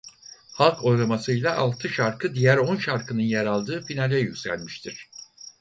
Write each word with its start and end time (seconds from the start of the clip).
Halk 0.53 0.85
oylamasıyla 0.85 1.55
altı 1.57 1.89
şarkı 1.89 2.35
diğer 2.35 2.57
on 2.57 2.77
şarkının 2.77 3.19
yer 3.21 3.45
aldığı 3.45 3.81
finale 3.81 4.17
yükselmiştir. 4.19 5.07